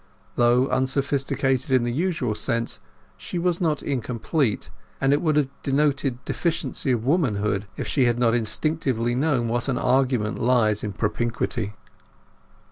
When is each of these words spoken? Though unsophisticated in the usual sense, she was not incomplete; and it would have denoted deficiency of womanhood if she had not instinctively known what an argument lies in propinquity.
Though 0.35 0.67
unsophisticated 0.69 1.69
in 1.69 1.83
the 1.83 1.93
usual 1.93 2.33
sense, 2.33 2.79
she 3.17 3.37
was 3.37 3.61
not 3.61 3.83
incomplete; 3.83 4.71
and 4.99 5.13
it 5.13 5.21
would 5.21 5.35
have 5.35 5.47
denoted 5.61 6.25
deficiency 6.25 6.91
of 6.91 7.05
womanhood 7.05 7.67
if 7.77 7.87
she 7.87 8.05
had 8.05 8.17
not 8.17 8.33
instinctively 8.33 9.13
known 9.13 9.47
what 9.47 9.67
an 9.67 9.77
argument 9.77 10.39
lies 10.41 10.83
in 10.83 10.91
propinquity. 10.93 11.75